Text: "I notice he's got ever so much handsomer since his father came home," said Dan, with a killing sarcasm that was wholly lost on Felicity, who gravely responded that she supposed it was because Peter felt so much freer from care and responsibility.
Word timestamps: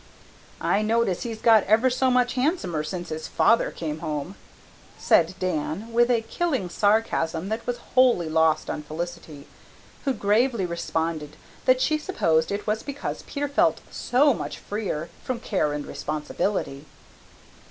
"I 0.59 0.81
notice 0.81 1.21
he's 1.21 1.41
got 1.43 1.63
ever 1.65 1.91
so 1.91 2.09
much 2.09 2.33
handsomer 2.33 2.83
since 2.83 3.09
his 3.09 3.27
father 3.27 3.69
came 3.69 3.99
home," 3.99 4.33
said 4.97 5.35
Dan, 5.39 5.93
with 5.93 6.09
a 6.09 6.21
killing 6.23 6.69
sarcasm 6.69 7.49
that 7.49 7.67
was 7.67 7.77
wholly 7.93 8.27
lost 8.27 8.67
on 8.67 8.81
Felicity, 8.81 9.45
who 10.03 10.13
gravely 10.13 10.65
responded 10.65 11.37
that 11.65 11.81
she 11.81 11.99
supposed 11.99 12.51
it 12.51 12.65
was 12.65 12.81
because 12.81 13.21
Peter 13.27 13.47
felt 13.47 13.79
so 13.91 14.33
much 14.33 14.57
freer 14.57 15.09
from 15.23 15.39
care 15.39 15.71
and 15.71 15.85
responsibility. 15.85 16.85